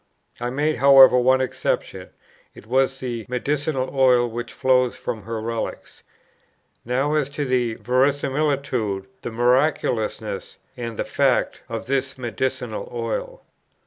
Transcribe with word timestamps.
I 0.39 0.49
made, 0.49 0.77
however, 0.77 1.15
one 1.19 1.41
exception; 1.41 2.09
it 2.55 2.65
was 2.65 2.99
the 3.01 3.23
medicinal 3.29 3.91
oil 3.93 4.27
which 4.27 4.51
flows 4.51 4.97
from 4.97 5.21
her 5.25 5.39
relics. 5.39 6.01
Now 6.83 7.13
as 7.13 7.29
to 7.29 7.45
the 7.45 7.75
verisimilitude, 7.75 9.05
the 9.21 9.31
miraculousness, 9.31 10.57
and 10.75 10.97
the 10.97 11.05
fact, 11.05 11.61
of 11.69 11.85
this 11.85 12.17
medicinal 12.17 12.89
oil. 12.91 13.43